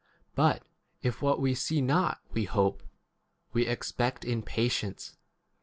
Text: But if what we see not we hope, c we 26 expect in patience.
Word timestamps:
But 0.33 0.63
if 1.03 1.21
what 1.21 1.39
we 1.39 1.53
see 1.53 1.79
not 1.79 2.21
we 2.33 2.45
hope, 2.45 2.81
c 2.81 2.87
we 3.53 3.63
26 3.65 3.71
expect 3.71 4.25
in 4.25 4.41
patience. 4.41 5.15